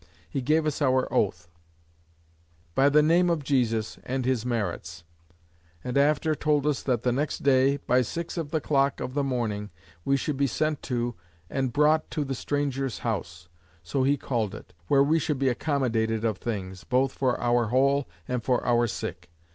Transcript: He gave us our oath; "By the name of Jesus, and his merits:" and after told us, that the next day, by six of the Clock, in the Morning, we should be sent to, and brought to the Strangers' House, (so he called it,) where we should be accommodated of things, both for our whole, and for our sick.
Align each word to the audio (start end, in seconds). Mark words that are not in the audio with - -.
He 0.27 0.41
gave 0.41 0.65
us 0.65 0.81
our 0.81 1.07
oath; 1.13 1.47
"By 2.73 2.89
the 2.89 3.03
name 3.03 3.29
of 3.29 3.43
Jesus, 3.43 3.99
and 4.03 4.25
his 4.25 4.47
merits:" 4.47 5.03
and 5.83 5.95
after 5.95 6.33
told 6.33 6.65
us, 6.65 6.81
that 6.81 7.03
the 7.03 7.11
next 7.11 7.43
day, 7.43 7.77
by 7.77 8.01
six 8.01 8.35
of 8.35 8.49
the 8.49 8.59
Clock, 8.59 8.99
in 8.99 9.13
the 9.13 9.23
Morning, 9.23 9.69
we 10.03 10.17
should 10.17 10.37
be 10.37 10.47
sent 10.47 10.81
to, 10.89 11.13
and 11.51 11.71
brought 11.71 12.09
to 12.09 12.23
the 12.25 12.33
Strangers' 12.33 12.97
House, 13.05 13.47
(so 13.83 14.01
he 14.01 14.17
called 14.17 14.55
it,) 14.55 14.73
where 14.87 15.03
we 15.03 15.19
should 15.19 15.37
be 15.37 15.49
accommodated 15.49 16.25
of 16.25 16.39
things, 16.39 16.83
both 16.83 17.11
for 17.11 17.39
our 17.39 17.67
whole, 17.67 18.09
and 18.27 18.43
for 18.43 18.65
our 18.65 18.87
sick. 18.87 19.29